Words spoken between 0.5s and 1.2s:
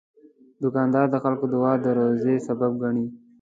دوکاندار د